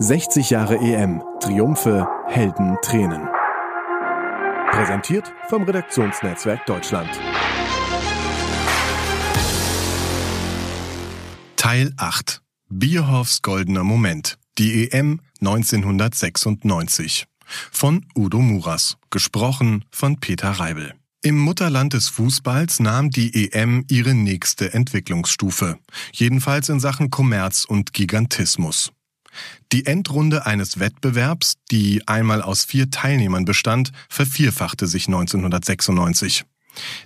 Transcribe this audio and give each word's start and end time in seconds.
60 0.00 0.50
Jahre 0.50 0.76
EM. 0.78 1.22
Triumphe, 1.40 2.08
Helden, 2.26 2.76
Tränen. 2.82 3.28
Präsentiert 4.72 5.32
vom 5.48 5.62
Redaktionsnetzwerk 5.62 6.66
Deutschland. 6.66 7.08
Teil 11.54 11.92
8. 11.96 12.42
Bierhoffs 12.68 13.42
goldener 13.42 13.84
Moment. 13.84 14.36
Die 14.58 14.90
EM 14.90 15.20
1996. 15.40 17.26
Von 17.70 18.04
Udo 18.16 18.40
Muras. 18.40 18.96
Gesprochen 19.10 19.84
von 19.92 20.18
Peter 20.18 20.50
Reibel. 20.50 20.94
Im 21.22 21.38
Mutterland 21.38 21.92
des 21.92 22.08
Fußballs 22.08 22.80
nahm 22.80 23.10
die 23.10 23.52
EM 23.52 23.84
ihre 23.88 24.14
nächste 24.14 24.74
Entwicklungsstufe. 24.74 25.78
Jedenfalls 26.12 26.68
in 26.68 26.80
Sachen 26.80 27.10
Kommerz 27.10 27.64
und 27.64 27.92
Gigantismus. 27.92 28.90
Die 29.72 29.86
Endrunde 29.86 30.46
eines 30.46 30.78
Wettbewerbs, 30.78 31.54
die 31.70 32.06
einmal 32.06 32.42
aus 32.42 32.64
vier 32.64 32.90
Teilnehmern 32.90 33.44
bestand, 33.44 33.92
vervierfachte 34.08 34.86
sich 34.86 35.06
1996. 35.06 36.44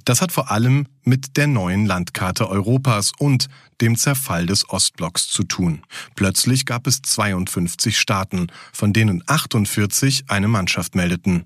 Das 0.04 0.22
hat 0.22 0.32
vor 0.32 0.50
allem 0.50 0.86
mit 1.02 1.36
der 1.36 1.46
neuen 1.46 1.86
Landkarte 1.86 2.48
Europas 2.48 3.12
und 3.18 3.48
dem 3.80 3.96
Zerfall 3.96 4.46
des 4.46 4.68
Ostblocks 4.70 5.28
zu 5.28 5.44
tun. 5.44 5.82
Plötzlich 6.14 6.66
gab 6.66 6.86
es 6.86 7.02
52 7.02 7.98
Staaten, 7.98 8.48
von 8.72 8.92
denen 8.92 9.22
48 9.26 10.24
eine 10.28 10.48
Mannschaft 10.48 10.94
meldeten. 10.94 11.44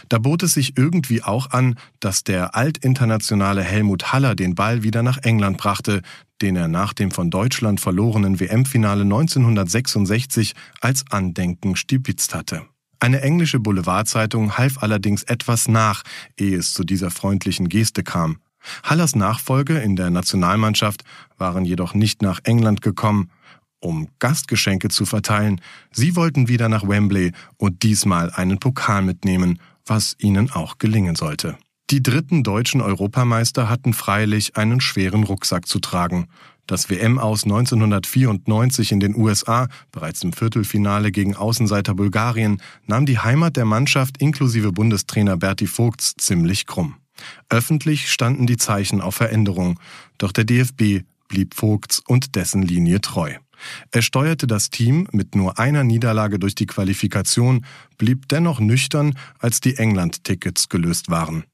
Da 0.09 0.19
bot 0.19 0.43
es 0.43 0.55
sich 0.55 0.77
irgendwie 0.77 1.23
auch 1.23 1.51
an, 1.51 1.77
dass 2.01 2.25
der 2.25 2.55
altinternationale 2.55 3.63
Helmut 3.63 4.13
Haller 4.13 4.35
den 4.35 4.55
Ball 4.55 4.83
wieder 4.83 5.03
nach 5.03 5.19
England 5.19 5.59
brachte, 5.59 6.03
den 6.41 6.57
er 6.57 6.69
nach 6.69 6.93
dem 6.93 7.11
von 7.11 7.31
Deutschland 7.31 7.81
verlorenen 7.81 8.41
WM-Finale 8.41 9.03
1966 9.03 10.55
als 10.81 11.05
Andenken 11.11 11.77
stibitzt 11.77 12.35
hatte. 12.35 12.65
Eine 13.01 13.21
englische 13.21 13.61
Boulevardzeitung 13.61 14.59
half 14.59 14.83
allerdings 14.83 15.23
etwas 15.23 15.69
nach, 15.69 16.03
ehe 16.37 16.57
es 16.57 16.75
zu 16.75 16.85
dieser 16.85 17.11
freundlichen 17.11 17.69
Geste 17.69 18.03
kam. 18.03 18.39
Hallers 18.83 19.15
Nachfolge 19.15 19.79
in 19.79 19.97
der 19.97 20.11
Nationalmannschaft 20.11 21.05
waren 21.37 21.65
jedoch 21.65 21.95
nicht 21.95 22.23
nach 22.23 22.41
England 22.43 22.83
gekommen, 22.83 23.31
um 23.81 24.09
Gastgeschenke 24.19 24.89
zu 24.89 25.07
verteilen. 25.07 25.61
Sie 25.93 26.17
wollten 26.17 26.49
wieder 26.49 26.69
nach 26.69 26.87
Wembley 26.87 27.33
und 27.57 27.83
diesmal 27.85 28.31
einen 28.31 28.59
Pokal 28.59 29.03
mitnehmen, 29.03 29.61
was 29.87 30.17
ihnen 30.19 30.51
auch 30.51 30.79
gelingen 30.79 31.15
sollte. 31.15 31.57
Die 31.91 32.03
dritten 32.03 32.43
deutschen 32.43 32.83
Europameister 32.83 33.71
hatten 33.71 33.95
freilich 33.95 34.57
einen 34.57 34.81
schweren 34.81 35.25
Rucksack 35.25 35.67
zu 35.67 35.79
tragen. 35.79 36.27
Das 36.69 36.91
WM 36.91 37.19
aus 37.19 37.45
1994 37.45 38.93
in 38.93 39.01
den 39.01 39.17
USA, 39.17 39.69
bereits 39.91 40.23
im 40.23 40.35
Viertelfinale 40.35 41.11
gegen 41.11 41.35
Außenseiter 41.35 41.95
Bulgarien, 41.95 42.61
nahm 42.87 43.07
die 43.07 43.19
Heimat 43.19 43.57
der 43.57 43.65
Mannschaft 43.65 44.19
inklusive 44.19 44.71
Bundestrainer 44.71 45.39
Berti 45.39 45.67
Vogts 45.67 46.13
ziemlich 46.19 46.67
krumm. 46.67 46.97
Öffentlich 47.49 48.13
standen 48.13 48.47
die 48.47 48.59
Zeichen 48.59 49.01
auf 49.01 49.15
Veränderung, 49.15 49.81
doch 50.19 50.31
der 50.31 50.45
DFB 50.45 51.07
blieb 51.29 51.55
Vogts 51.55 52.03
und 52.07 52.37
dessen 52.37 52.61
Linie 52.61 53.01
treu. 53.01 53.33
Er 53.91 54.03
steuerte 54.03 54.47
das 54.47 54.69
Team 54.69 55.09
mit 55.11 55.35
nur 55.35 55.59
einer 55.59 55.85
Niederlage 55.85 56.39
durch 56.39 56.55
die 56.55 56.67
Qualifikation, 56.67 57.65
blieb 57.97 58.29
dennoch 58.29 58.61
nüchtern, 58.61 59.19
als 59.39 59.61
die 59.61 59.77
England-Tickets 59.77 60.69
gelöst 60.69 61.09
waren. 61.09 61.45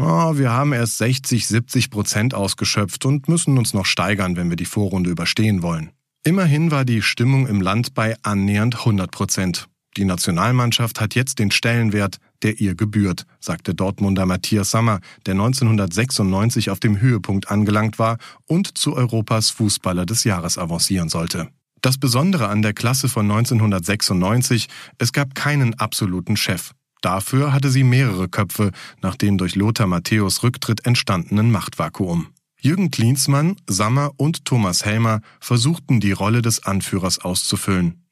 Oh, 0.00 0.38
wir 0.38 0.52
haben 0.52 0.72
erst 0.72 0.98
60, 0.98 1.48
70 1.48 1.90
Prozent 1.90 2.32
ausgeschöpft 2.32 3.04
und 3.04 3.26
müssen 3.26 3.58
uns 3.58 3.74
noch 3.74 3.84
steigern, 3.84 4.36
wenn 4.36 4.48
wir 4.48 4.56
die 4.56 4.64
Vorrunde 4.64 5.10
überstehen 5.10 5.60
wollen. 5.60 5.90
Immerhin 6.22 6.70
war 6.70 6.84
die 6.84 7.02
Stimmung 7.02 7.48
im 7.48 7.60
Land 7.60 7.94
bei 7.94 8.14
annähernd 8.22 8.76
100 8.76 9.10
Prozent. 9.10 9.66
Die 9.96 10.04
Nationalmannschaft 10.04 11.00
hat 11.00 11.16
jetzt 11.16 11.40
den 11.40 11.50
Stellenwert, 11.50 12.18
der 12.42 12.60
ihr 12.60 12.76
gebührt, 12.76 13.26
sagte 13.40 13.74
Dortmunder 13.74 14.24
Matthias 14.24 14.70
Sammer, 14.70 15.00
der 15.26 15.34
1996 15.34 16.70
auf 16.70 16.78
dem 16.78 17.00
Höhepunkt 17.00 17.50
angelangt 17.50 17.98
war 17.98 18.18
und 18.46 18.78
zu 18.78 18.94
Europas 18.94 19.50
Fußballer 19.50 20.06
des 20.06 20.22
Jahres 20.22 20.58
avancieren 20.58 21.08
sollte. 21.08 21.48
Das 21.80 21.98
Besondere 21.98 22.46
an 22.46 22.62
der 22.62 22.72
Klasse 22.72 23.08
von 23.08 23.28
1996, 23.28 24.68
es 24.98 25.12
gab 25.12 25.34
keinen 25.34 25.74
absoluten 25.74 26.36
Chef. 26.36 26.72
Dafür 27.00 27.52
hatte 27.52 27.70
sie 27.70 27.84
mehrere 27.84 28.28
Köpfe 28.28 28.72
nach 29.02 29.16
dem 29.16 29.38
durch 29.38 29.54
Lothar 29.54 29.86
Matthäus 29.86 30.42
Rücktritt 30.42 30.86
entstandenen 30.86 31.50
Machtvakuum. 31.50 32.28
Jürgen 32.60 32.90
Klinsmann, 32.90 33.56
Sammer 33.68 34.12
und 34.16 34.44
Thomas 34.44 34.84
Helmer 34.84 35.20
versuchten 35.40 36.00
die 36.00 36.12
Rolle 36.12 36.42
des 36.42 36.64
Anführers 36.64 37.20
auszufüllen. 37.20 38.04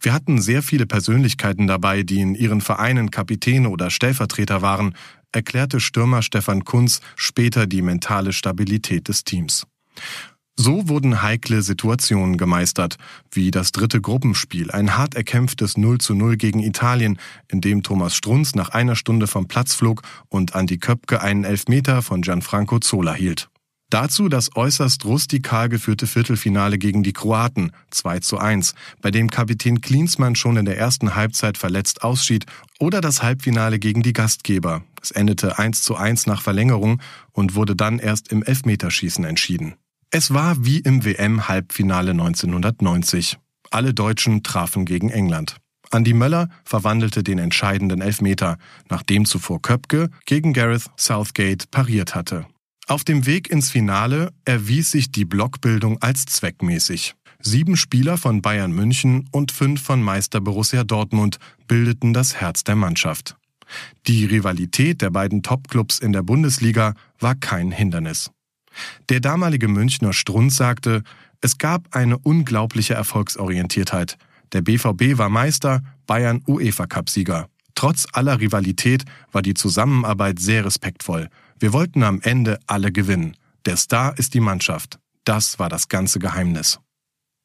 Wir 0.00 0.12
hatten 0.14 0.40
sehr 0.40 0.62
viele 0.62 0.86
Persönlichkeiten 0.86 1.66
dabei, 1.66 2.02
die 2.02 2.20
in 2.20 2.34
ihren 2.34 2.60
Vereinen 2.60 3.10
Kapitäne 3.10 3.68
oder 3.68 3.90
Stellvertreter 3.90 4.62
waren, 4.62 4.94
erklärte 5.32 5.80
Stürmer 5.80 6.22
Stefan 6.22 6.64
Kunz 6.64 7.00
später 7.14 7.66
die 7.66 7.82
mentale 7.82 8.32
Stabilität 8.32 9.08
des 9.08 9.24
Teams. 9.24 9.66
So 10.62 10.90
wurden 10.90 11.22
heikle 11.22 11.62
Situationen 11.62 12.36
gemeistert, 12.36 12.98
wie 13.32 13.50
das 13.50 13.72
dritte 13.72 14.02
Gruppenspiel, 14.02 14.70
ein 14.70 14.98
hart 14.98 15.14
erkämpftes 15.14 15.78
0 15.78 15.96
zu 15.96 16.14
0 16.14 16.36
gegen 16.36 16.60
Italien, 16.60 17.18
in 17.48 17.62
dem 17.62 17.82
Thomas 17.82 18.14
Strunz 18.14 18.54
nach 18.54 18.68
einer 18.68 18.94
Stunde 18.94 19.26
vom 19.26 19.48
Platz 19.48 19.74
flog 19.74 20.02
und 20.28 20.54
Andi 20.54 20.76
Köpke 20.76 21.22
einen 21.22 21.44
Elfmeter 21.44 22.02
von 22.02 22.20
Gianfranco 22.20 22.78
Zola 22.78 23.14
hielt. 23.14 23.48
Dazu 23.88 24.28
das 24.28 24.54
äußerst 24.54 25.06
rustikal 25.06 25.70
geführte 25.70 26.06
Viertelfinale 26.06 26.76
gegen 26.76 27.02
die 27.02 27.14
Kroaten 27.14 27.72
2 27.90 28.18
zu 28.18 28.36
1, 28.36 28.74
bei 29.00 29.10
dem 29.10 29.30
Kapitän 29.30 29.80
Klinsmann 29.80 30.36
schon 30.36 30.58
in 30.58 30.66
der 30.66 30.76
ersten 30.76 31.14
Halbzeit 31.14 31.56
verletzt 31.56 32.02
ausschied, 32.02 32.44
oder 32.78 33.00
das 33.00 33.22
Halbfinale 33.22 33.78
gegen 33.78 34.02
die 34.02 34.12
Gastgeber. 34.12 34.82
Es 35.00 35.10
endete 35.10 35.58
1 35.58 35.80
zu 35.80 35.96
1 35.96 36.26
nach 36.26 36.42
Verlängerung 36.42 37.00
und 37.32 37.54
wurde 37.54 37.74
dann 37.74 37.98
erst 37.98 38.30
im 38.30 38.42
Elfmeterschießen 38.42 39.24
entschieden. 39.24 39.76
Es 40.12 40.34
war 40.34 40.64
wie 40.64 40.78
im 40.80 41.04
WM-Halbfinale 41.04 42.10
1990. 42.10 43.38
Alle 43.70 43.94
Deutschen 43.94 44.42
trafen 44.42 44.84
gegen 44.84 45.08
England. 45.08 45.58
Andy 45.92 46.14
Möller 46.14 46.48
verwandelte 46.64 47.22
den 47.22 47.38
entscheidenden 47.38 48.00
Elfmeter, 48.00 48.58
nachdem 48.88 49.24
zuvor 49.24 49.62
Köpke 49.62 50.10
gegen 50.26 50.52
Gareth 50.52 50.90
Southgate 50.96 51.70
pariert 51.70 52.16
hatte. 52.16 52.46
Auf 52.88 53.04
dem 53.04 53.24
Weg 53.24 53.50
ins 53.50 53.70
Finale 53.70 54.32
erwies 54.44 54.90
sich 54.90 55.12
die 55.12 55.24
Blockbildung 55.24 56.02
als 56.02 56.26
zweckmäßig. 56.26 57.14
Sieben 57.38 57.76
Spieler 57.76 58.18
von 58.18 58.42
Bayern 58.42 58.72
München 58.72 59.28
und 59.30 59.52
fünf 59.52 59.80
von 59.80 60.02
Meister 60.02 60.40
Borussia 60.40 60.82
Dortmund 60.82 61.38
bildeten 61.68 62.12
das 62.12 62.34
Herz 62.34 62.64
der 62.64 62.74
Mannschaft. 62.74 63.36
Die 64.08 64.24
Rivalität 64.24 65.02
der 65.02 65.10
beiden 65.10 65.44
Topclubs 65.44 66.00
in 66.00 66.12
der 66.12 66.24
Bundesliga 66.24 66.94
war 67.20 67.36
kein 67.36 67.70
Hindernis. 67.70 68.32
Der 69.08 69.20
damalige 69.20 69.68
Münchner 69.68 70.12
Strunz 70.12 70.56
sagte, 70.56 71.02
es 71.40 71.58
gab 71.58 71.94
eine 71.94 72.18
unglaubliche 72.18 72.94
Erfolgsorientiertheit. 72.94 74.18
Der 74.52 74.62
BVB 74.62 75.18
war 75.18 75.28
Meister, 75.28 75.82
Bayern 76.06 76.42
UEFA-Cup-Sieger. 76.46 77.48
Trotz 77.74 78.06
aller 78.12 78.40
Rivalität 78.40 79.04
war 79.32 79.42
die 79.42 79.54
Zusammenarbeit 79.54 80.38
sehr 80.38 80.64
respektvoll. 80.64 81.28
Wir 81.58 81.72
wollten 81.72 82.02
am 82.02 82.20
Ende 82.20 82.58
alle 82.66 82.92
gewinnen. 82.92 83.36
Der 83.64 83.76
Star 83.76 84.18
ist 84.18 84.34
die 84.34 84.40
Mannschaft. 84.40 84.98
Das 85.24 85.58
war 85.58 85.68
das 85.68 85.88
ganze 85.88 86.18
Geheimnis. 86.18 86.80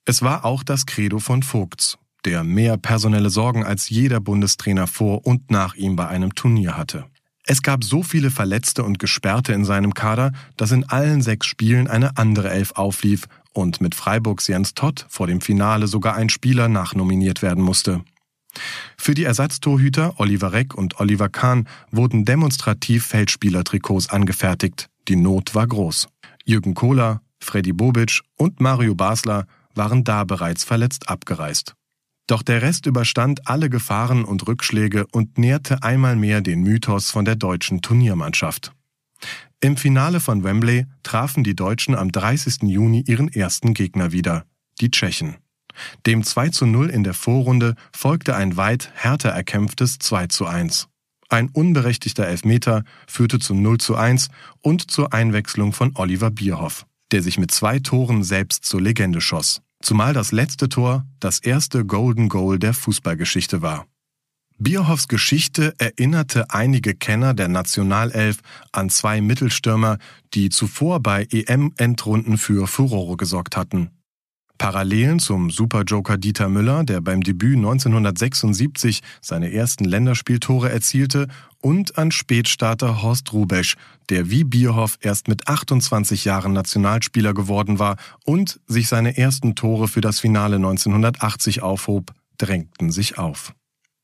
Es 0.05 0.21
war 0.21 0.45
auch 0.45 0.63
das 0.63 0.85
Credo 0.85 1.19
von 1.19 1.43
Vogts. 1.43 1.97
der 2.25 2.43
mehr 2.43 2.77
personelle 2.77 3.29
Sorgen 3.29 3.63
als 3.63 3.89
jeder 3.89 4.19
Bundestrainer 4.19 4.87
vor 4.87 5.25
und 5.27 5.51
nach 5.51 5.75
ihm 5.75 5.95
bei 5.95 6.07
einem 6.07 6.33
Turnier 6.33 6.75
hatte. 6.75 7.05
Es 7.47 7.61
gab 7.61 7.83
so 7.83 8.01
viele 8.01 8.31
Verletzte 8.31 8.83
und 8.83 8.97
Gesperrte 8.97 9.53
in 9.53 9.65
seinem 9.65 9.93
Kader, 9.93 10.31
dass 10.57 10.71
in 10.71 10.83
allen 10.83 11.21
sechs 11.21 11.45
Spielen 11.45 11.87
eine 11.87 12.17
andere 12.17 12.49
Elf 12.49 12.71
auflief 12.71 13.25
und 13.53 13.81
mit 13.81 13.93
Freiburgs 13.93 14.47
Jens 14.47 14.73
Todd 14.73 15.05
vor 15.09 15.27
dem 15.27 15.41
Finale 15.41 15.87
sogar 15.87 16.15
ein 16.15 16.29
Spieler 16.29 16.67
nachnominiert 16.67 17.43
werden 17.43 17.63
musste. 17.63 18.03
Für 18.97 19.13
die 19.13 19.25
Ersatztorhüter 19.25 20.19
Oliver 20.19 20.53
Reck 20.53 20.73
und 20.73 20.99
Oliver 20.99 21.29
Kahn 21.29 21.67
wurden 21.91 22.25
demonstrativ 22.25 23.05
Feldspielertrikots 23.05 24.09
angefertigt. 24.09 24.89
Die 25.07 25.15
Not 25.15 25.53
war 25.53 25.67
groß. 25.67 26.07
Jürgen 26.45 26.73
Kohler, 26.73 27.21
Freddy 27.39 27.73
Bobic 27.73 28.21
und 28.37 28.59
Mario 28.59 28.95
Basler 28.95 29.45
waren 29.75 30.03
da 30.03 30.23
bereits 30.23 30.63
verletzt 30.63 31.09
abgereist. 31.09 31.75
Doch 32.27 32.41
der 32.41 32.61
Rest 32.61 32.85
überstand 32.87 33.47
alle 33.47 33.69
Gefahren 33.69 34.25
und 34.25 34.47
Rückschläge 34.47 35.05
und 35.11 35.37
nährte 35.37 35.83
einmal 35.83 36.15
mehr 36.15 36.41
den 36.41 36.61
Mythos 36.61 37.11
von 37.11 37.25
der 37.25 37.35
deutschen 37.35 37.81
Turniermannschaft. 37.81 38.71
Im 39.61 39.77
Finale 39.77 40.19
von 40.19 40.43
Wembley 40.43 40.85
trafen 41.03 41.43
die 41.43 41.55
Deutschen 41.55 41.95
am 41.95 42.11
30. 42.11 42.63
Juni 42.63 43.03
ihren 43.07 43.29
ersten 43.29 43.73
Gegner 43.73 44.11
wieder, 44.11 44.45
die 44.81 44.91
Tschechen. 44.91 45.35
Dem 46.05 46.23
2 46.23 46.49
zu 46.49 46.65
0 46.65 46.89
in 46.89 47.03
der 47.03 47.13
Vorrunde 47.13 47.75
folgte 47.91 48.35
ein 48.35 48.57
weit 48.57 48.91
härter 48.93 49.29
erkämpftes 49.29 49.99
2 49.99 50.27
zu 50.27 50.45
1. 50.45 50.87
Ein 51.29 51.49
unberechtigter 51.49 52.25
Elfmeter 52.27 52.83
führte 53.07 53.39
zum 53.39 53.61
0 53.61 53.79
zu 53.79 53.95
1 53.95 54.29
und 54.61 54.89
zur 54.89 55.13
Einwechslung 55.13 55.73
von 55.73 55.91
Oliver 55.95 56.31
Bierhoff, 56.31 56.85
der 57.11 57.21
sich 57.21 57.37
mit 57.37 57.51
zwei 57.51 57.79
Toren 57.79 58.23
selbst 58.23 58.65
zur 58.65 58.81
Legende 58.81 59.21
schoss. 59.21 59.61
Zumal 59.85 60.13
das 60.13 60.31
letzte 60.31 60.67
Tor 60.67 61.05
das 61.19 61.37
erste 61.37 61.85
Golden 61.85 62.27
Goal 62.27 62.57
der 62.57 62.73
Fußballgeschichte 62.73 63.61
war. 63.61 63.85
Bierhoffs 64.57 65.07
Geschichte 65.07 65.75
erinnerte 65.77 66.49
einige 66.49 66.95
Kenner 66.95 67.35
der 67.35 67.49
Nationalelf 67.49 68.39
an 68.71 68.89
zwei 68.89 69.21
Mittelstürmer, 69.21 69.99
die 70.33 70.49
zuvor 70.49 71.01
bei 71.01 71.27
EM-Endrunden 71.29 72.39
für 72.39 72.65
Furore 72.65 73.15
gesorgt 73.15 73.55
hatten. 73.55 73.91
Parallelen 74.57 75.19
zum 75.19 75.49
Superjoker 75.49 76.17
Dieter 76.17 76.49
Müller, 76.49 76.83
der 76.83 77.01
beim 77.01 77.21
Debüt 77.21 77.57
1976 77.57 79.01
seine 79.21 79.51
ersten 79.51 79.85
Länderspieltore 79.85 80.71
erzielte, 80.71 81.27
und 81.61 81.97
an 81.97 82.11
Spätstarter 82.11 83.01
Horst 83.01 83.33
Rubesch, 83.33 83.75
der 84.09 84.29
wie 84.29 84.43
Bierhoff 84.43 84.97
erst 85.01 85.27
mit 85.27 85.47
28 85.47 86.25
Jahren 86.25 86.53
Nationalspieler 86.53 87.33
geworden 87.33 87.79
war 87.79 87.97
und 88.23 88.59
sich 88.67 88.87
seine 88.87 89.17
ersten 89.17 89.55
Tore 89.55 89.87
für 89.87 90.01
das 90.01 90.19
Finale 90.19 90.57
1980 90.57 91.63
aufhob, 91.63 92.13
drängten 92.37 92.91
sich 92.91 93.17
auf. 93.17 93.53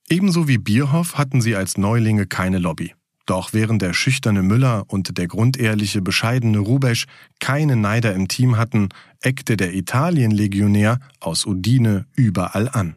Ebenso 0.10 0.48
wie 0.48 0.58
Bierhoff 0.58 1.18
hatten 1.18 1.42
sie 1.42 1.56
als 1.56 1.78
Neulinge 1.78 2.26
keine 2.26 2.58
Lobby. 2.58 2.94
Doch 3.26 3.54
während 3.54 3.82
der 3.82 3.94
schüchterne 3.94 4.42
Müller 4.42 4.86
und 4.88 5.18
der 5.18 5.28
grundehrliche, 5.28 6.02
bescheidene 6.02 6.60
Rubesch 6.60 7.06
keine 7.40 7.76
Neider 7.76 8.14
im 8.14 8.28
Team 8.28 8.58
hatten, 8.58 8.90
eckte 9.22 9.58
der 9.58 9.74
Italien-Legionär 9.74 11.00
aus 11.20 11.46
Udine 11.46 12.06
überall 12.16 12.70
an. 12.70 12.96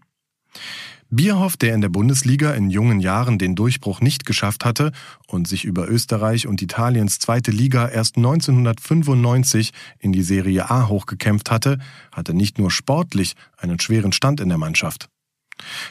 Bierhoff, 1.11 1.57
der 1.57 1.75
in 1.75 1.81
der 1.81 1.91
Bundesliga 1.91 2.53
in 2.55 2.71
jungen 2.71 2.99
Jahren 2.99 3.39
den 3.39 3.55
Durchbruch 3.55 4.01
nicht 4.01 4.27
geschafft 4.27 4.65
hatte 4.65 4.91
und 5.29 5.47
sich 5.47 5.65
über 5.65 5.89
Österreich 5.89 6.47
und 6.47 6.61
Italiens 6.61 7.19
zweite 7.19 7.53
Liga 7.53 7.89
erst 7.89 8.17
1995 8.17 9.73
in 10.01 10.13
die 10.13 10.23
Serie 10.23 10.71
A 10.71 10.89
hochgekämpft 10.89 11.51
hatte, 11.51 11.79
hatte 12.11 12.35
nicht 12.35 12.59
nur 12.59 12.71
sportlich 12.71 13.35
einen 13.57 13.79
schweren 13.79 14.13
Stand 14.13 14.41
in 14.41 14.49
der 14.49 14.59
Mannschaft. 14.59 15.09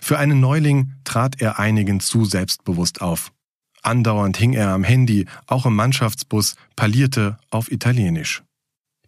Für 0.01 0.17
einen 0.17 0.41
Neuling 0.41 0.93
trat 1.05 1.39
er 1.41 1.57
einigen 1.57 2.01
zu 2.01 2.25
selbstbewusst 2.25 3.01
auf. 3.01 3.31
Andauernd 3.83 4.37
hing 4.37 4.53
er 4.53 4.69
am 4.69 4.83
Handy, 4.83 5.27
auch 5.45 5.65
im 5.65 5.75
Mannschaftsbus, 5.75 6.55
parlierte 6.75 7.37
auf 7.49 7.71
Italienisch. 7.71 8.43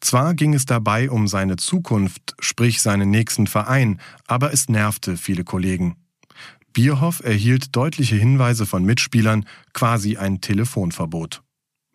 Zwar 0.01 0.35
ging 0.35 0.53
es 0.53 0.65
dabei 0.65 1.09
um 1.09 1.27
seine 1.27 1.55
Zukunft, 1.55 2.35
sprich 2.39 2.81
seinen 2.81 3.09
nächsten 3.09 3.47
Verein, 3.47 3.99
aber 4.27 4.53
es 4.53 4.69
nervte 4.69 5.17
viele 5.17 5.43
Kollegen. 5.43 5.95
Bierhoff 6.73 7.21
erhielt 7.23 7.75
deutliche 7.75 8.15
Hinweise 8.15 8.65
von 8.65 8.83
Mitspielern, 8.83 9.45
quasi 9.73 10.17
ein 10.17 10.41
Telefonverbot. 10.41 11.41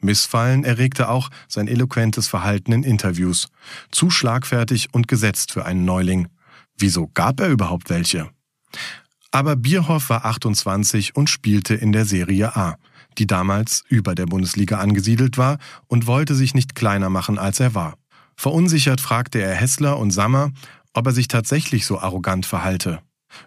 Missfallen 0.00 0.64
erregte 0.64 1.10
auch 1.10 1.28
sein 1.48 1.68
eloquentes 1.68 2.26
Verhalten 2.26 2.72
in 2.72 2.82
Interviews. 2.82 3.48
Zu 3.90 4.10
schlagfertig 4.10 4.88
und 4.92 5.06
gesetzt 5.06 5.52
für 5.52 5.66
einen 5.66 5.84
Neuling. 5.84 6.28
Wieso 6.78 7.08
gab 7.12 7.40
er 7.40 7.48
überhaupt 7.48 7.90
welche? 7.90 8.30
Aber 9.30 9.56
Bierhoff 9.56 10.10
war 10.10 10.24
28 10.24 11.14
und 11.14 11.30
spielte 11.30 11.74
in 11.74 11.92
der 11.92 12.04
Serie 12.04 12.56
A, 12.56 12.76
die 13.18 13.26
damals 13.26 13.84
über 13.88 14.14
der 14.14 14.26
Bundesliga 14.26 14.78
angesiedelt 14.78 15.38
war 15.38 15.58
und 15.86 16.06
wollte 16.06 16.34
sich 16.34 16.54
nicht 16.54 16.74
kleiner 16.74 17.10
machen, 17.10 17.38
als 17.38 17.60
er 17.60 17.74
war. 17.74 17.94
Verunsichert 18.36 19.00
fragte 19.00 19.40
er 19.40 19.54
Hessler 19.54 19.98
und 19.98 20.10
Sammer, 20.10 20.50
ob 20.94 21.06
er 21.06 21.12
sich 21.12 21.28
tatsächlich 21.28 21.86
so 21.86 22.00
arrogant 22.00 22.46
verhalte. 22.46 23.00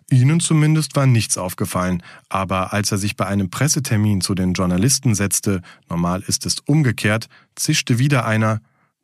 Ihnen 0.09 0.39
zumindest 0.39 0.95
war 0.95 1.05
nichts 1.05 1.37
aufgefallen, 1.37 2.03
aber 2.29 2.71
als 2.71 2.91
er 2.91 2.97
sich 2.97 3.17
bei 3.17 3.25
einem 3.25 3.49
Pressetermin 3.49 4.21
zu 4.21 4.33
den 4.33 4.53
Journalisten 4.53 5.15
setzte, 5.15 5.61
normal 5.89 6.23
ist 6.25 6.45
es 6.45 6.59
umgekehrt, 6.59 7.27
zischte 7.55 7.99
wieder 7.99 8.25
einer, 8.25 8.61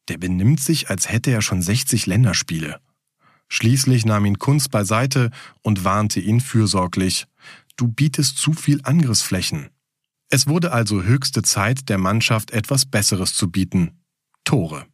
der 0.07 0.17
benimmt 0.17 0.61
sich, 0.61 0.89
als 0.89 1.09
hätte 1.09 1.31
er 1.31 1.41
schon 1.41 1.61
60 1.61 2.05
Länderspiele. 2.05 2.79
Schließlich 3.49 4.05
nahm 4.05 4.25
ihn 4.25 4.39
Kunz 4.39 4.69
beiseite 4.69 5.31
und 5.61 5.83
warnte 5.83 6.19
ihn 6.19 6.39
fürsorglich. 6.39 7.25
Du 7.75 7.87
bietest 7.87 8.37
zu 8.37 8.53
viel 8.53 8.79
Angriffsflächen. 8.83 9.69
Es 10.29 10.47
wurde 10.47 10.71
also 10.71 11.03
höchste 11.03 11.41
Zeit, 11.41 11.89
der 11.89 11.97
Mannschaft 11.97 12.51
etwas 12.51 12.85
Besseres 12.85 13.33
zu 13.33 13.49
bieten. 13.49 13.99
Tore. 14.43 14.85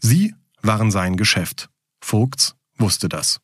Sie 0.00 0.34
waren 0.62 0.90
sein 0.90 1.16
Geschäft. 1.16 1.68
Vogts 2.00 2.56
wusste 2.78 3.08
das. 3.08 3.40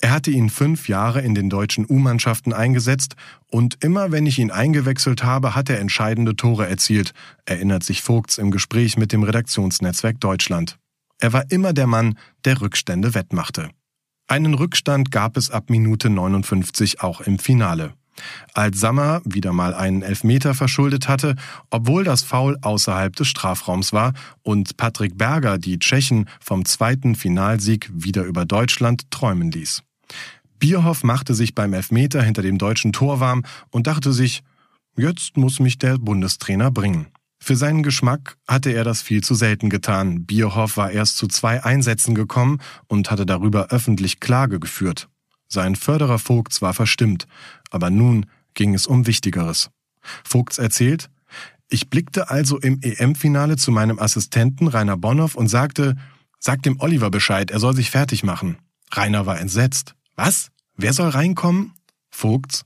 Er 0.00 0.10
hatte 0.10 0.30
ihn 0.30 0.50
fünf 0.50 0.88
Jahre 0.88 1.22
in 1.22 1.34
den 1.34 1.48
deutschen 1.48 1.86
U-Mannschaften 1.88 2.52
eingesetzt 2.52 3.14
und 3.50 3.82
immer 3.82 4.12
wenn 4.12 4.26
ich 4.26 4.38
ihn 4.38 4.50
eingewechselt 4.50 5.24
habe, 5.24 5.54
hat 5.54 5.70
er 5.70 5.80
entscheidende 5.80 6.36
Tore 6.36 6.68
erzielt, 6.68 7.14
erinnert 7.46 7.82
sich 7.82 8.02
Vogts 8.02 8.36
im 8.36 8.50
Gespräch 8.50 8.98
mit 8.98 9.12
dem 9.12 9.22
Redaktionsnetzwerk 9.22 10.20
Deutschland. 10.20 10.78
Er 11.18 11.32
war 11.32 11.50
immer 11.50 11.72
der 11.72 11.86
Mann, 11.86 12.18
der 12.44 12.60
Rückstände 12.60 13.14
wettmachte. 13.14 13.70
Einen 14.26 14.54
Rückstand 14.54 15.10
gab 15.10 15.36
es 15.36 15.50
ab 15.50 15.68
Minute 15.68 16.10
59 16.10 17.02
auch 17.02 17.20
im 17.20 17.38
Finale. 17.38 17.94
Als 18.54 18.78
Sammer 18.78 19.20
wieder 19.24 19.52
mal 19.52 19.74
einen 19.74 20.02
Elfmeter 20.02 20.54
verschuldet 20.54 21.08
hatte, 21.08 21.34
obwohl 21.70 22.04
das 22.04 22.22
Foul 22.22 22.56
außerhalb 22.62 23.14
des 23.16 23.28
Strafraums 23.28 23.92
war 23.92 24.12
und 24.42 24.76
Patrick 24.76 25.18
Berger 25.18 25.58
die 25.58 25.78
Tschechen 25.78 26.28
vom 26.40 26.64
zweiten 26.64 27.16
Finalsieg 27.16 27.90
wieder 27.92 28.24
über 28.24 28.44
Deutschland 28.44 29.10
träumen 29.10 29.50
ließ. 29.50 29.82
Bierhoff 30.58 31.02
machte 31.02 31.34
sich 31.34 31.54
beim 31.54 31.74
Elfmeter 31.74 32.22
hinter 32.22 32.42
dem 32.42 32.58
deutschen 32.58 32.92
Tor 32.92 33.20
warm 33.20 33.42
und 33.70 33.86
dachte 33.86 34.12
sich, 34.12 34.42
jetzt 34.96 35.36
muss 35.36 35.58
mich 35.58 35.78
der 35.78 35.98
Bundestrainer 35.98 36.70
bringen. 36.70 37.08
Für 37.44 37.56
seinen 37.56 37.82
Geschmack 37.82 38.38
hatte 38.48 38.70
er 38.70 38.84
das 38.84 39.02
viel 39.02 39.22
zu 39.22 39.34
selten 39.34 39.68
getan. 39.68 40.24
Bierhoff 40.24 40.78
war 40.78 40.92
erst 40.92 41.18
zu 41.18 41.26
zwei 41.26 41.62
Einsätzen 41.62 42.14
gekommen 42.14 42.58
und 42.86 43.10
hatte 43.10 43.26
darüber 43.26 43.66
öffentlich 43.66 44.18
Klage 44.18 44.58
geführt. 44.58 45.10
Sein 45.46 45.76
Förderer 45.76 46.18
Vogts 46.18 46.62
war 46.62 46.72
verstimmt, 46.72 47.26
aber 47.70 47.90
nun 47.90 48.24
ging 48.54 48.72
es 48.72 48.86
um 48.86 49.06
Wichtigeres. 49.06 49.68
Vogts 50.24 50.56
erzählt, 50.56 51.10
ich 51.68 51.90
blickte 51.90 52.30
also 52.30 52.58
im 52.58 52.80
EM-Finale 52.80 53.56
zu 53.56 53.72
meinem 53.72 53.98
Assistenten 53.98 54.66
Rainer 54.66 54.96
Bonhoff 54.96 55.34
und 55.34 55.48
sagte, 55.48 55.96
sag 56.38 56.62
dem 56.62 56.80
Oliver 56.80 57.10
Bescheid, 57.10 57.50
er 57.50 57.60
soll 57.60 57.76
sich 57.76 57.90
fertig 57.90 58.24
machen. 58.24 58.56
Rainer 58.90 59.26
war 59.26 59.38
entsetzt. 59.38 59.94
Was? 60.16 60.48
Wer 60.78 60.94
soll 60.94 61.10
reinkommen? 61.10 61.74
Vogts. 62.08 62.64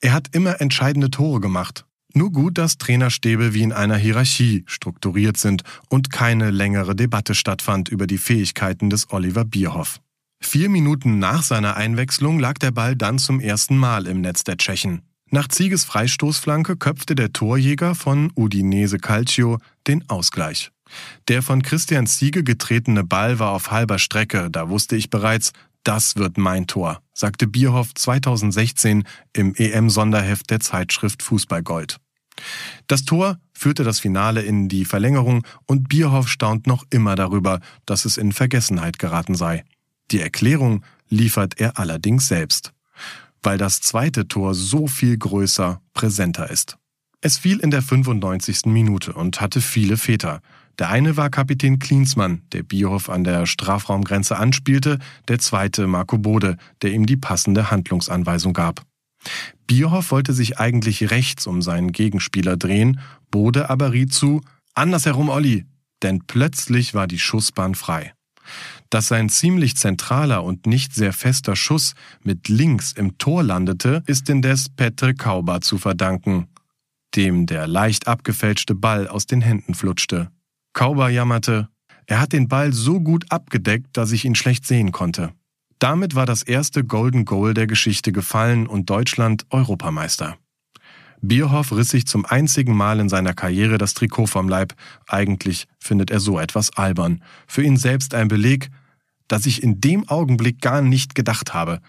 Er 0.00 0.12
hat 0.12 0.28
immer 0.32 0.60
entscheidende 0.60 1.10
Tore 1.10 1.40
gemacht. 1.40 1.86
Nur 2.12 2.32
gut, 2.32 2.58
dass 2.58 2.78
Trainerstäbe 2.78 3.54
wie 3.54 3.62
in 3.62 3.72
einer 3.72 3.96
Hierarchie 3.96 4.64
strukturiert 4.66 5.36
sind 5.36 5.62
und 5.88 6.10
keine 6.10 6.50
längere 6.50 6.96
Debatte 6.96 7.34
stattfand 7.34 7.88
über 7.88 8.06
die 8.06 8.18
Fähigkeiten 8.18 8.90
des 8.90 9.10
Oliver 9.10 9.44
Bierhoff. 9.44 10.00
Vier 10.42 10.68
Minuten 10.70 11.18
nach 11.18 11.42
seiner 11.42 11.76
Einwechslung 11.76 12.38
lag 12.38 12.54
der 12.54 12.70
Ball 12.70 12.96
dann 12.96 13.18
zum 13.18 13.40
ersten 13.40 13.76
Mal 13.76 14.06
im 14.06 14.22
Netz 14.22 14.42
der 14.42 14.56
Tschechen. 14.56 15.02
Nach 15.30 15.46
Zieges 15.46 15.84
Freistoßflanke 15.84 16.76
köpfte 16.76 17.14
der 17.14 17.32
Torjäger 17.32 17.94
von 17.94 18.32
Udinese 18.34 18.98
Calcio 18.98 19.58
den 19.86 20.08
Ausgleich. 20.08 20.72
Der 21.28 21.42
von 21.42 21.62
Christian 21.62 22.08
Ziege 22.08 22.42
getretene 22.42 23.04
Ball 23.04 23.38
war 23.38 23.50
auf 23.50 23.70
halber 23.70 24.00
Strecke, 24.00 24.50
da 24.50 24.70
wusste 24.70 24.96
ich 24.96 25.08
bereits, 25.08 25.52
das 25.84 26.16
wird 26.16 26.36
mein 26.36 26.66
Tor, 26.66 27.00
sagte 27.20 27.46
Bierhoff 27.46 27.94
2016 27.94 29.04
im 29.34 29.54
EM-Sonderheft 29.54 30.50
der 30.50 30.58
Zeitschrift 30.58 31.22
Fußballgold. 31.22 31.98
Das 32.86 33.04
Tor 33.04 33.38
führte 33.52 33.84
das 33.84 34.00
Finale 34.00 34.40
in 34.40 34.70
die 34.70 34.86
Verlängerung 34.86 35.46
und 35.66 35.90
Bierhoff 35.90 36.28
staunt 36.28 36.66
noch 36.66 36.84
immer 36.88 37.16
darüber, 37.16 37.60
dass 37.84 38.06
es 38.06 38.16
in 38.16 38.32
Vergessenheit 38.32 38.98
geraten 38.98 39.34
sei. 39.34 39.64
Die 40.10 40.20
Erklärung 40.20 40.82
liefert 41.10 41.60
er 41.60 41.78
allerdings 41.78 42.26
selbst, 42.26 42.72
weil 43.42 43.58
das 43.58 43.82
zweite 43.82 44.26
Tor 44.26 44.54
so 44.54 44.86
viel 44.86 45.18
größer, 45.18 45.82
präsenter 45.92 46.50
ist. 46.50 46.78
Es 47.20 47.36
fiel 47.36 47.58
in 47.60 47.70
der 47.70 47.82
95. 47.82 48.64
Minute 48.64 49.12
und 49.12 49.42
hatte 49.42 49.60
viele 49.60 49.98
Väter. 49.98 50.40
Der 50.80 50.88
eine 50.88 51.18
war 51.18 51.28
Kapitän 51.28 51.78
Klinsmann, 51.78 52.40
der 52.52 52.62
Bierhoff 52.62 53.10
an 53.10 53.22
der 53.22 53.44
Strafraumgrenze 53.44 54.38
anspielte, 54.38 54.98
der 55.28 55.38
zweite 55.38 55.86
Marco 55.86 56.16
Bode, 56.16 56.56
der 56.80 56.92
ihm 56.92 57.04
die 57.04 57.18
passende 57.18 57.70
Handlungsanweisung 57.70 58.54
gab. 58.54 58.80
Bierhoff 59.66 60.10
wollte 60.10 60.32
sich 60.32 60.58
eigentlich 60.58 61.10
rechts 61.10 61.46
um 61.46 61.60
seinen 61.60 61.92
Gegenspieler 61.92 62.56
drehen, 62.56 63.00
Bode 63.30 63.68
aber 63.68 63.92
riet 63.92 64.14
zu, 64.14 64.40
andersherum 64.74 65.28
Olli, 65.28 65.66
denn 66.02 66.22
plötzlich 66.26 66.94
war 66.94 67.06
die 67.06 67.18
Schussbahn 67.18 67.74
frei. 67.74 68.14
Dass 68.88 69.06
sein 69.08 69.28
ziemlich 69.28 69.76
zentraler 69.76 70.42
und 70.42 70.66
nicht 70.66 70.94
sehr 70.94 71.12
fester 71.12 71.56
Schuss 71.56 71.94
mit 72.24 72.48
links 72.48 72.92
im 72.92 73.18
Tor 73.18 73.42
landete, 73.42 74.02
ist 74.06 74.30
indes 74.30 74.70
Petr 74.70 75.12
Kauber 75.12 75.60
zu 75.60 75.76
verdanken, 75.76 76.48
dem 77.14 77.44
der 77.44 77.66
leicht 77.66 78.08
abgefälschte 78.08 78.74
Ball 78.74 79.08
aus 79.08 79.26
den 79.26 79.42
Händen 79.42 79.74
flutschte. 79.74 80.30
Kauber 80.72 81.08
jammerte, 81.08 81.68
er 82.06 82.20
hat 82.20 82.32
den 82.32 82.48
Ball 82.48 82.72
so 82.72 83.00
gut 83.00 83.30
abgedeckt, 83.30 83.96
dass 83.96 84.12
ich 84.12 84.24
ihn 84.24 84.34
schlecht 84.34 84.66
sehen 84.66 84.92
konnte. 84.92 85.32
Damit 85.78 86.14
war 86.14 86.26
das 86.26 86.42
erste 86.42 86.84
Golden 86.84 87.24
Goal 87.24 87.54
der 87.54 87.66
Geschichte 87.66 88.12
gefallen 88.12 88.66
und 88.66 88.90
Deutschland 88.90 89.46
Europameister. 89.50 90.36
Bierhoff 91.22 91.72
riss 91.72 91.90
sich 91.90 92.06
zum 92.06 92.24
einzigen 92.24 92.74
Mal 92.74 92.98
in 93.00 93.08
seiner 93.08 93.34
Karriere 93.34 93.78
das 93.78 93.94
Trikot 93.94 94.26
vom 94.26 94.48
Leib. 94.48 94.74
Eigentlich 95.06 95.66
findet 95.78 96.10
er 96.10 96.20
so 96.20 96.38
etwas 96.38 96.76
albern. 96.76 97.22
Für 97.46 97.62
ihn 97.62 97.76
selbst 97.76 98.14
ein 98.14 98.28
Beleg, 98.28 98.70
dass 99.28 99.46
ich 99.46 99.62
in 99.62 99.80
dem 99.80 100.08
Augenblick 100.08 100.60
gar 100.60 100.82
nicht 100.82 101.14
gedacht 101.14 101.54
habe. 101.54 101.80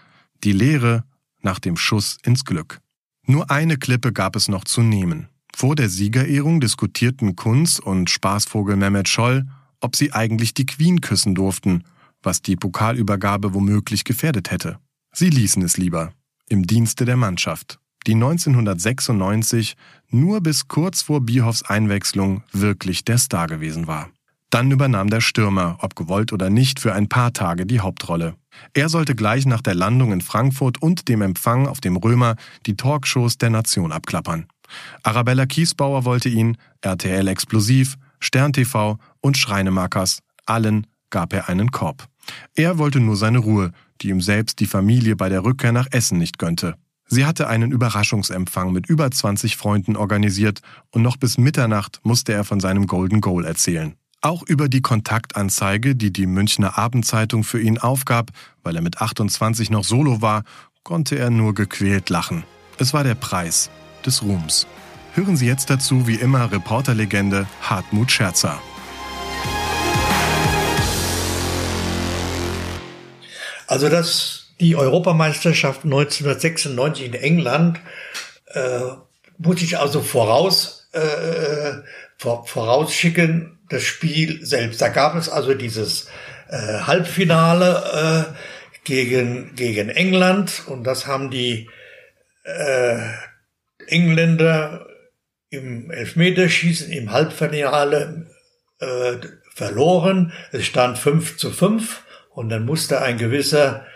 Die 0.44 0.52
Lehre 0.52 1.04
nach 1.40 1.58
dem 1.58 1.76
Schuss 1.76 2.18
ins 2.24 2.44
Glück. 2.44 2.80
Nur 3.26 3.50
eine 3.50 3.76
Klippe 3.76 4.12
gab 4.12 4.36
es 4.36 4.48
noch 4.48 4.64
zu 4.64 4.82
nehmen. 4.82 5.28
Vor 5.54 5.76
der 5.76 5.88
Siegerehrung 5.88 6.60
diskutierten 6.60 7.36
Kunz 7.36 7.78
und 7.78 8.10
Spaßvogel 8.10 8.76
Mehmet 8.76 9.08
Scholl, 9.08 9.46
ob 9.80 9.96
sie 9.96 10.12
eigentlich 10.12 10.54
die 10.54 10.66
Queen 10.66 11.00
küssen 11.00 11.34
durften, 11.34 11.84
was 12.22 12.42
die 12.42 12.56
Pokalübergabe 12.56 13.54
womöglich 13.54 14.04
gefährdet 14.04 14.50
hätte. 14.50 14.78
Sie 15.12 15.28
ließen 15.28 15.62
es 15.62 15.76
lieber, 15.76 16.12
im 16.48 16.66
Dienste 16.66 17.04
der 17.04 17.16
Mannschaft 17.16 17.78
die 18.06 18.14
1996 18.14 19.76
nur 20.10 20.40
bis 20.40 20.68
kurz 20.68 21.02
vor 21.02 21.20
Bierhoffs 21.20 21.62
Einwechslung 21.62 22.42
wirklich 22.52 23.04
der 23.04 23.18
Star 23.18 23.46
gewesen 23.46 23.86
war. 23.86 24.10
Dann 24.50 24.70
übernahm 24.70 25.08
der 25.08 25.22
Stürmer, 25.22 25.78
ob 25.80 25.96
gewollt 25.96 26.32
oder 26.32 26.50
nicht, 26.50 26.78
für 26.78 26.92
ein 26.92 27.08
paar 27.08 27.32
Tage 27.32 27.64
die 27.64 27.80
Hauptrolle. 27.80 28.34
Er 28.74 28.90
sollte 28.90 29.14
gleich 29.14 29.46
nach 29.46 29.62
der 29.62 29.74
Landung 29.74 30.12
in 30.12 30.20
Frankfurt 30.20 30.82
und 30.82 31.08
dem 31.08 31.22
Empfang 31.22 31.66
auf 31.66 31.80
dem 31.80 31.96
Römer 31.96 32.36
die 32.66 32.76
Talkshows 32.76 33.38
der 33.38 33.48
Nation 33.48 33.92
abklappern. 33.92 34.46
Arabella 35.02 35.46
Kiesbauer 35.46 36.04
wollte 36.04 36.28
ihn, 36.28 36.56
RTL 36.80 37.28
Explosiv, 37.28 37.96
Stern 38.20 38.52
TV 38.52 38.98
und 39.20 39.36
Schreinemakers, 39.36 40.20
allen 40.46 40.86
gab 41.10 41.32
er 41.32 41.48
einen 41.48 41.70
Korb. 41.70 42.08
Er 42.54 42.78
wollte 42.78 43.00
nur 43.00 43.16
seine 43.16 43.38
Ruhe, 43.38 43.72
die 44.00 44.08
ihm 44.08 44.20
selbst 44.20 44.60
die 44.60 44.66
Familie 44.66 45.16
bei 45.16 45.28
der 45.28 45.44
Rückkehr 45.44 45.72
nach 45.72 45.88
Essen 45.90 46.18
nicht 46.18 46.38
gönnte. 46.38 46.76
Sie 47.06 47.26
hatte 47.26 47.46
einen 47.48 47.72
Überraschungsempfang 47.72 48.72
mit 48.72 48.88
über 48.88 49.10
20 49.10 49.56
Freunden 49.56 49.96
organisiert 49.96 50.60
und 50.90 51.02
noch 51.02 51.16
bis 51.16 51.36
Mitternacht 51.36 52.00
musste 52.04 52.32
er 52.32 52.44
von 52.44 52.58
seinem 52.58 52.86
Golden 52.86 53.20
Goal 53.20 53.44
erzählen. 53.44 53.94
Auch 54.22 54.42
über 54.44 54.68
die 54.68 54.82
Kontaktanzeige, 54.82 55.96
die 55.96 56.12
die 56.12 56.26
Münchner 56.26 56.78
Abendzeitung 56.78 57.44
für 57.44 57.60
ihn 57.60 57.78
aufgab, 57.78 58.30
weil 58.62 58.76
er 58.76 58.82
mit 58.82 59.02
28 59.02 59.68
noch 59.68 59.84
solo 59.84 60.22
war, 60.22 60.44
konnte 60.84 61.18
er 61.18 61.30
nur 61.30 61.54
gequält 61.54 62.08
lachen. 62.08 62.44
Es 62.78 62.94
war 62.94 63.04
der 63.04 63.14
Preis 63.14 63.68
des 64.02 64.22
Ruhms. 64.22 64.66
Hören 65.14 65.36
Sie 65.36 65.46
jetzt 65.46 65.68
dazu 65.70 66.06
wie 66.06 66.14
immer 66.14 66.50
Reporterlegende 66.50 67.46
Hartmut 67.60 68.10
Scherzer. 68.10 68.60
Also 73.66 73.88
das 73.88 74.42
die 74.60 74.76
Europameisterschaft 74.76 75.84
1996 75.84 77.06
in 77.06 77.14
England 77.14 77.80
äh, 78.46 78.80
muss 79.38 79.60
ich 79.62 79.78
also 79.78 80.00
voraus 80.00 80.88
äh, 80.92 81.80
vor, 82.16 82.46
vorausschicken 82.46 83.58
das 83.68 83.82
Spiel 83.82 84.44
selbst. 84.44 84.80
Da 84.80 84.88
gab 84.88 85.16
es 85.16 85.28
also 85.28 85.54
dieses 85.54 86.08
äh, 86.48 86.80
Halbfinale 86.86 88.28
äh, 88.30 88.34
gegen 88.84 89.54
gegen 89.56 89.88
England 89.88 90.62
und 90.66 90.84
das 90.84 91.06
haben 91.06 91.30
die 91.30 91.68
äh, 92.44 92.98
Engländer 93.86 94.86
im 95.50 95.90
Elfmeterschießen 95.90 96.90
im 96.92 97.12
Halbfinale 97.12 98.26
äh, 98.80 99.16
verloren. 99.54 100.32
Es 100.50 100.64
stand 100.64 100.98
5 100.98 101.36
zu 101.36 101.50
5 101.50 102.02
und 102.30 102.48
dann 102.48 102.64
musste 102.64 103.02
ein 103.02 103.18
gewisser 103.18 103.86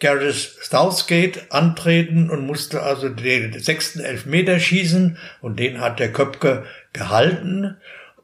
Gareth 0.00 0.34
Southgate 0.62 1.50
antreten 1.50 2.30
und 2.30 2.46
musste 2.46 2.82
also 2.82 3.08
den 3.08 3.58
sechsten 3.58 4.00
Elfmeter 4.00 4.60
schießen 4.60 5.18
und 5.40 5.58
den 5.58 5.80
hat 5.80 5.98
der 5.98 6.12
Köpke 6.12 6.64
gehalten 6.92 7.76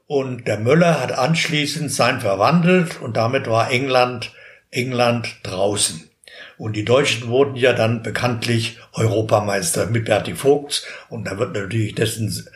und 0.07 0.47
der 0.47 0.59
Möller 0.59 1.01
hat 1.01 1.13
anschließend 1.13 1.91
sein 1.91 2.21
verwandelt 2.21 3.01
und 3.01 3.17
damit 3.17 3.47
war 3.47 3.71
England, 3.71 4.33
England 4.71 5.37
draußen. 5.43 6.08
Und 6.57 6.75
die 6.75 6.85
Deutschen 6.85 7.29
wurden 7.29 7.57
ja 7.57 7.73
dann 7.73 8.03
bekanntlich 8.03 8.79
Europameister 8.93 9.87
mit 9.87 10.07
Berti 10.07 10.35
Vogts 10.35 10.87
und 11.09 11.25
da 11.25 11.39
wird 11.39 11.55
natürlich 11.55 11.95
dessen 11.95 12.49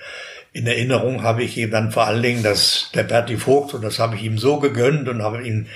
in 0.53 0.67
Erinnerung 0.67 1.23
habe 1.23 1.43
ich 1.43 1.57
ihm 1.57 1.71
dann 1.71 1.91
vor 1.91 2.07
allen 2.07 2.23
Dingen, 2.23 2.43
dass 2.43 2.91
der 2.95 3.05
Berti 3.05 3.39
Vogt, 3.39 3.73
und 3.75 3.83
das 3.83 3.99
habe 3.99 4.17
ich 4.17 4.23
ihm 4.23 4.37
so 4.37 4.59
gegönnt 4.59 5.09
und 5.09 5.23
habe 5.23 5.43
ihn, 5.43 5.67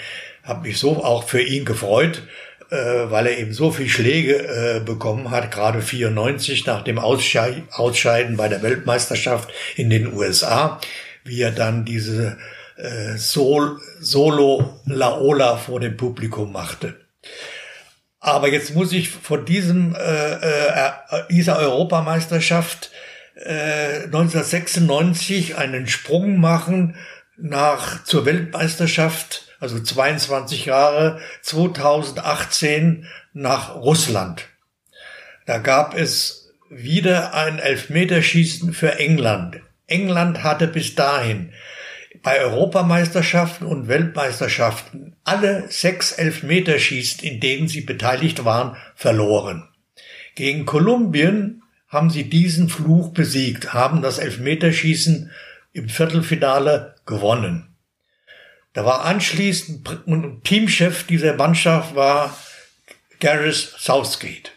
habe 0.43 0.69
mich 0.69 0.79
so 0.79 1.03
auch 1.03 1.25
für 1.25 1.41
ihn 1.41 1.65
gefreut, 1.65 2.23
äh, 2.71 2.77
weil 2.77 3.27
er 3.27 3.39
eben 3.39 3.55
so 3.55 3.71
viel 3.71 3.89
Schläge 3.89 4.37
äh, 4.37 4.81
bekommen 4.81 5.31
hat, 5.31 5.51
gerade 5.51 5.81
94 5.81 6.67
nach 6.67 6.83
dem 6.83 6.99
Ausschei 6.99 7.63
Ausscheiden 7.71 8.37
bei 8.37 8.49
der 8.49 8.63
Weltmeisterschaft 8.63 9.51
in 9.77 9.89
den 9.89 10.13
USA, 10.13 10.79
wie 11.25 11.41
er 11.41 11.53
dann 11.53 11.87
diese 11.87 12.37
äh, 12.77 13.17
Sol 13.17 13.79
Solo 14.01 14.81
Laola 14.85 15.57
vor 15.57 15.81
dem 15.81 15.97
Publikum 15.97 16.53
machte. 16.53 16.97
Aber 18.27 18.49
jetzt 18.49 18.75
muss 18.75 18.93
ich 18.93 19.11
von 19.11 19.45
diesem 19.45 19.95
äh, 19.95 20.33
äh, 20.33 20.91
dieser 21.31 21.61
Europameisterschaft 21.61 22.91
äh, 23.37 24.03
1996 24.07 25.57
einen 25.57 25.87
Sprung 25.87 26.39
machen 26.39 26.97
nach 27.37 28.03
zur 28.03 28.27
Weltmeisterschaft 28.27 29.47
also 29.61 29.79
22 29.79 30.67
Jahre, 30.67 31.21
2018 31.43 33.07
nach 33.33 33.77
Russland. 33.77 34.47
Da 35.47 35.59
gab 35.59 35.97
es 35.97 36.53
wieder 36.69 37.33
ein 37.33 37.61
Elfmeterschießen 37.61 38.73
für 38.73 38.99
England. 38.99 39.61
England 39.87 40.43
hatte 40.43 40.67
bis 40.67 40.97
dahin 40.97 41.53
bei 42.27 42.41
Europameisterschaften 42.41 43.69
und 43.69 43.87
Weltmeisterschaften 43.87 45.15
alle 45.23 45.71
sechs 45.71 46.11
Elfmeterschießen, 46.11 47.23
in 47.23 47.39
denen 47.39 47.69
sie 47.69 47.83
beteiligt 47.83 48.45
waren, 48.45 48.77
verloren. 48.97 49.69
Gegen 50.35 50.67
Kolumbien 50.67 51.63
haben 51.87 52.11
sie 52.11 52.29
diesen 52.29 52.69
Fluch 52.69 53.13
besiegt, 53.13 53.75
haben 53.75 54.03
das 54.03 54.19
Elfmeterschießen 54.19 55.31
im 55.73 55.89
Viertelfinale 55.89 56.97
gewonnen. 57.07 57.77
Da 58.73 58.85
war 58.85 59.05
anschließend 59.05 59.89
Teamchef 60.43 61.05
dieser 61.07 61.37
Mannschaft 61.37 61.95
war 61.95 62.37
Gareth 63.21 63.55
Southgate. 63.79 64.51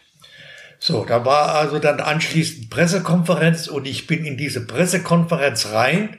So, 0.80 1.04
da 1.04 1.24
war 1.24 1.54
also 1.54 1.78
dann 1.78 2.00
anschließend 2.00 2.68
Pressekonferenz 2.68 3.68
und 3.68 3.86
ich 3.86 4.08
bin 4.08 4.24
in 4.24 4.36
diese 4.36 4.66
Pressekonferenz 4.66 5.66
rein 5.66 6.18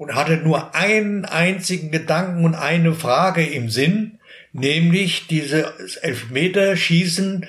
und 0.00 0.14
hatte 0.14 0.38
nur 0.38 0.74
einen 0.74 1.26
einzigen 1.26 1.90
Gedanken 1.90 2.46
und 2.46 2.54
eine 2.54 2.94
Frage 2.94 3.44
im 3.44 3.68
Sinn, 3.68 4.18
nämlich 4.54 5.26
dieses 5.26 5.96
Elfmeterschießen 5.96 7.46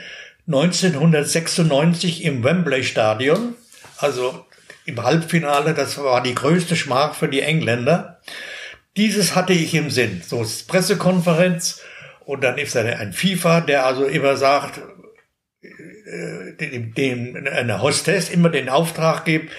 1996 0.48 2.26
im 2.26 2.44
Wembley 2.44 2.84
Stadion, 2.84 3.56
also 4.00 4.46
im 4.84 5.02
Halbfinale, 5.02 5.74
das 5.74 5.98
war 5.98 6.22
die 6.22 6.36
größte 6.36 6.76
Schmach 6.76 7.16
für 7.16 7.30
die 7.30 7.40
Engländer. 7.40 8.20
Dieses 8.98 9.34
hatte 9.34 9.54
ich 9.54 9.74
im 9.74 9.90
Sinn. 9.90 10.22
So 10.28 10.42
ist 10.42 10.68
Pressekonferenz 10.68 11.80
und 12.26 12.44
dann 12.44 12.58
ist 12.58 12.76
da 12.76 12.82
ein 12.82 13.14
FIFA, 13.14 13.62
der 13.62 13.86
also 13.86 14.04
immer 14.04 14.36
sagt, 14.36 14.82
äh, 15.62 16.52
dem, 16.60 16.94
dem 16.96 17.48
eine 17.50 17.82
Hostess 17.82 18.30
immer 18.30 18.50
den 18.50 18.68
Auftrag 18.68 19.24
gibt, 19.24 19.54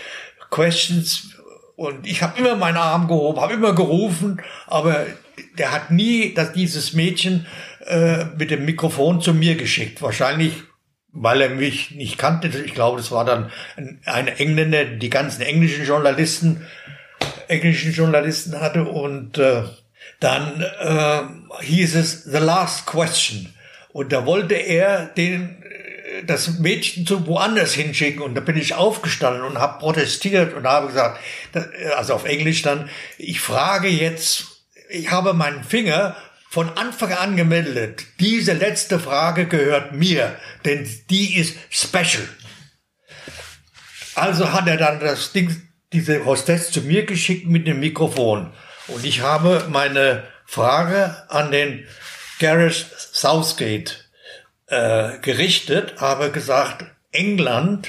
Questions 0.51 1.32
und 1.77 2.07
ich 2.07 2.23
habe 2.23 2.39
immer 2.39 2.55
meinen 2.57 2.77
Arm 2.77 3.09
gehoben, 3.09 3.41
habe 3.41 3.55
immer 3.55 3.75
gerufen, 3.75 4.41
aber 4.67 5.07
der 5.59 5.73
hat 5.73 5.91
nie 5.91 6.35
dass 6.35 6.53
dieses 6.53 6.93
Mädchen 6.93 7.47
äh, 7.87 8.25
mit 8.37 8.51
dem 8.51 8.65
Mikrofon 8.65 9.21
zu 9.21 9.35
mir 9.35 9.57
geschickt. 9.57 10.03
Wahrscheinlich, 10.03 10.63
weil 11.13 11.41
er 11.41 11.51
mich 11.51 11.93
nicht 11.93 12.19
kannte. 12.19 12.49
Ich 12.65 12.75
glaube, 12.75 12.99
das 12.99 13.11
war 13.11 13.25
dann 13.25 13.51
ein, 14.05 14.29
Engländer, 14.29 14.85
die 14.85 15.11
ganzen 15.11 15.43
englischen 15.43 15.85
Journalisten, 15.85 16.67
englischen 17.49 17.93
Journalisten 17.93 18.61
hatte. 18.61 18.85
Und 18.85 19.39
äh, 19.39 19.65
dann 20.21 20.65
äh, 20.81 21.65
hieß 21.65 21.97
es 21.97 22.25
The 22.25 22.39
Last 22.39 22.87
Question. 22.87 23.53
Und 23.93 24.13
da 24.13 24.25
wollte 24.25 24.55
er 24.55 25.07
den 25.07 25.62
das 26.25 26.59
Mädchen 26.59 27.07
zu 27.07 27.27
woanders 27.27 27.75
hinschicken. 27.75 28.23
Und 28.23 28.35
da 28.35 28.41
bin 28.41 28.57
ich 28.57 28.75
aufgestanden 28.75 29.43
und 29.43 29.59
habe 29.59 29.79
protestiert 29.79 30.55
und 30.55 30.67
habe 30.67 30.89
gesagt, 30.89 31.21
also 31.97 32.15
auf 32.15 32.25
Englisch 32.25 32.63
dann, 32.63 32.89
ich 33.19 33.41
frage 33.41 33.89
jetzt, 33.89 34.47
ich 34.89 35.11
habe 35.11 35.33
meinen 35.33 35.65
Finger 35.65 36.17
von 36.51 36.69
Anfang 36.77 37.13
an 37.13 37.37
gemeldet. 37.37 38.05
Diese 38.21 38.53
letzte 38.53 39.01
Frage 39.01 39.47
gehört 39.47 39.93
mir, 39.93 40.37
denn 40.67 40.89
die 41.09 41.37
ist 41.37 41.57
special. 41.71 42.29
Also 44.15 44.53
hat 44.53 44.69
er 44.69 44.77
dann 44.77 45.01
das 45.01 45.33
Ding, 45.33 45.63
diese 45.93 46.25
Hostess 46.27 46.71
zu 46.71 46.83
mir 46.83 47.07
geschickt 47.07 47.47
mit 47.47 47.67
dem 47.67 47.81
Mikrofon. 47.81 48.53
Und 48.89 49.05
ich 49.05 49.23
habe 49.23 49.67
meine 49.71 50.25
Frage 50.45 51.25
an 51.31 51.51
den 51.51 51.87
Gareth 52.39 52.87
Southgate 53.13 54.11
äh, 54.73 55.19
gerichtet, 55.21 56.01
habe 56.01 56.31
gesagt, 56.31 56.87
England 57.13 57.89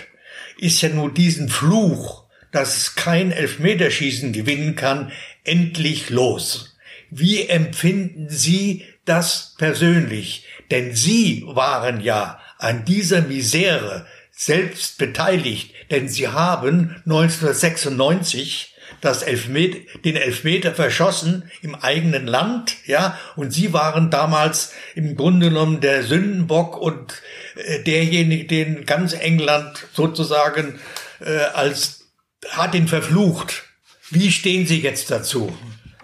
ist 0.57 0.81
ja 0.81 0.89
nur 0.89 1.13
diesen 1.13 1.47
Fluch, 1.47 2.25
dass 2.51 2.75
es 2.75 2.95
kein 2.95 3.31
Elfmeterschießen 3.31 4.33
gewinnen 4.33 4.75
kann, 4.75 5.11
endlich 5.45 6.09
los. 6.09 6.77
Wie 7.09 7.47
empfinden 7.47 8.27
Sie 8.29 8.83
das 9.05 9.55
persönlich? 9.57 10.45
Denn 10.71 10.93
Sie 10.93 11.43
waren 11.47 12.01
ja 12.01 12.39
an 12.57 12.83
dieser 12.83 13.21
Misere 13.21 14.05
selbst 14.31 14.97
beteiligt, 14.97 15.73
denn 15.89 16.09
Sie 16.09 16.27
haben 16.27 17.01
1996 17.05 18.72
das 19.01 19.23
Elfmeter, 19.23 19.79
den 20.03 20.15
Elfmeter 20.15 20.73
verschossen 20.73 21.51
im 21.62 21.75
eigenen 21.75 22.27
Land, 22.27 22.75
ja, 22.85 23.17
und 23.35 23.51
sie 23.51 23.73
waren 23.73 24.09
damals 24.09 24.73
im 24.95 25.15
Grunde 25.15 25.50
genommen 25.50 25.81
der 25.81 26.03
Sündenbock 26.03 26.77
und 26.77 27.21
äh, 27.55 27.83
derjenige, 27.83 28.45
den 28.45 28.85
ganz 28.85 29.13
England 29.13 29.85
sozusagen 29.93 30.79
äh, 31.19 31.38
als 31.53 32.07
hat 32.50 32.75
ihn 32.75 32.88
verflucht. 32.88 33.63
Wie 34.09 34.31
stehen 34.31 34.67
Sie 34.67 34.81
jetzt 34.81 35.09
dazu? 35.12 35.55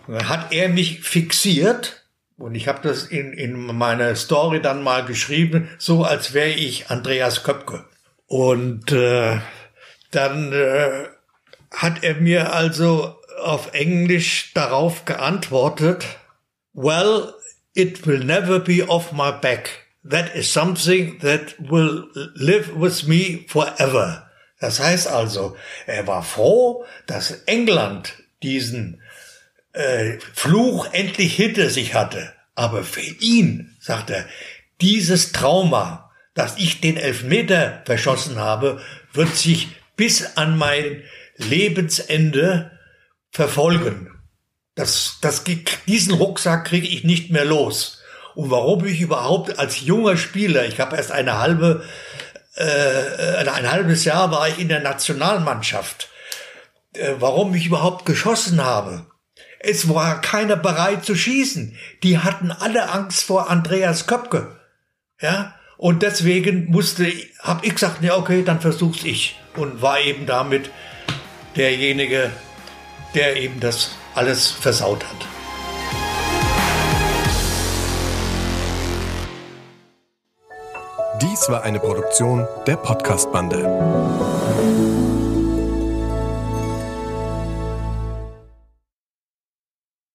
Hat 0.08 0.52
er 0.52 0.70
mich 0.70 1.02
fixiert? 1.02 2.06
Und 2.38 2.56
ich 2.56 2.68
habe 2.68 2.80
das 2.82 3.04
in, 3.04 3.34
in 3.34 3.58
meiner 3.78 4.16
Story 4.16 4.62
dann 4.62 4.82
mal 4.82 5.04
geschrieben, 5.04 5.70
so 5.78 6.06
als 6.06 6.34
wäre 6.34 6.52
ich 6.52 6.90
Andreas 6.90 7.44
Köpke. 7.44 7.86
Und 8.26 8.92
äh, 8.94 9.40
dann 10.12 10.54
äh, 10.54 11.08
hat 11.72 12.04
er 12.04 12.16
mir 12.16 12.54
also 12.54 13.16
auf 13.42 13.74
Englisch 13.74 14.52
darauf 14.54 15.06
geantwortet, 15.06 16.06
Well, 16.74 17.34
it 17.74 18.06
will 18.06 18.24
never 18.24 18.60
be 18.60 18.88
off 18.88 19.12
my 19.12 19.32
back. 19.32 19.86
That 20.04 20.36
is 20.36 20.52
something 20.52 21.20
that 21.20 21.56
will 21.60 22.08
live 22.36 22.76
with 22.76 23.08
me 23.08 23.46
forever. 23.48 24.30
Das 24.60 24.80
heißt 24.80 25.08
also, 25.08 25.56
er 25.86 26.06
war 26.08 26.24
froh, 26.24 26.86
dass 27.08 27.32
England 27.46 28.14
diesen 28.44 29.02
äh, 29.74 30.18
Fluch 30.34 30.88
endlich 30.94 31.36
hinter 31.36 31.70
sich 31.70 31.94
hatte. 31.94 32.34
Aber 32.56 32.84
für 32.84 33.02
ihn, 33.02 33.76
sagt 33.80 34.10
er, 34.10 34.26
dieses 34.82 35.32
Trauma, 35.32 36.12
dass 36.34 36.58
ich 36.58 36.82
den 36.82 36.98
Elfmeter 36.98 37.82
verschossen 37.86 38.38
habe, 38.38 38.82
wird 39.14 39.36
sich 39.36 39.70
bis 39.96 40.38
an 40.38 40.58
mein 40.58 41.04
Lebensende 41.40 42.72
verfolgen. 43.32 44.12
Das, 44.76 45.18
das, 45.22 45.44
diesen 45.88 46.14
Rucksack 46.14 46.66
kriege 46.66 46.88
ich 46.88 47.04
nicht 47.04 47.32
mehr 47.32 47.46
los. 47.46 48.02
Und 48.36 48.52
warum 48.52 48.86
ich 48.86 49.02
überhaupt 49.02 49.60
als 49.60 49.82
junger 49.82 50.16
Spieler, 50.16 50.66
ich 50.66 50.80
habe 50.80 50.96
erst 50.96 51.12
eine 51.12 51.40
halbe, 51.40 51.84
äh, 52.56 53.48
ein 53.48 53.72
halbes 53.72 54.06
Jahr 54.06 54.32
war 54.32 54.48
ich 54.48 54.60
in 54.60 54.70
der 54.70 54.80
Nationalmannschaft, 54.80 56.10
äh, 56.94 57.14
warum 57.20 57.54
ich 57.56 57.66
überhaupt 57.66 58.06
geschossen 58.06 58.64
habe. 58.64 59.08
Es 59.60 59.90
war 59.90 60.22
keiner 60.22 60.56
bereit 60.56 61.04
zu 61.04 61.16
schießen. 61.16 61.78
Die 62.04 62.20
hatten 62.20 62.52
alle 62.52 62.90
Angst 62.90 63.24
vor 63.24 63.50
Andreas 63.50 64.08
Köpke. 64.08 64.58
Ja, 65.20 65.56
und 65.78 66.02
deswegen 66.02 66.66
musste, 66.66 67.12
habe 67.42 67.66
ich 67.66 67.74
gesagt, 67.74 68.02
ja 68.02 68.16
okay, 68.16 68.44
dann 68.44 68.62
versuch's 68.62 69.04
ich 69.04 69.38
und 69.56 69.82
war 69.82 70.00
eben 70.00 70.26
damit 70.26 70.70
derjenige, 71.60 72.32
der 73.14 73.36
eben 73.36 73.60
das 73.60 73.92
alles 74.16 74.50
versaut 74.50 75.04
hat. 75.04 75.28
Dies 81.22 81.50
war 81.50 81.64
eine 81.64 81.80
Produktion 81.80 82.48
der 82.66 82.78
Podcast-Bande. 82.78 85.09